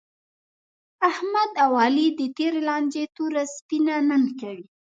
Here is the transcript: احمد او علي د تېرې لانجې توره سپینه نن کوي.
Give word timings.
احمد 1.09 1.49
او 1.63 1.71
علي 1.83 2.07
د 2.19 2.21
تېرې 2.37 2.61
لانجې 2.67 3.03
توره 3.15 3.43
سپینه 3.55 3.95
نن 4.09 4.23
کوي. 4.39 4.65